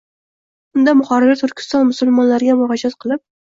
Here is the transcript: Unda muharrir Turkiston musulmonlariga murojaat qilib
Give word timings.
Unda 0.79 0.95
muharrir 1.03 1.39
Turkiston 1.43 1.87
musulmonlariga 1.93 2.59
murojaat 2.65 3.01
qilib 3.03 3.27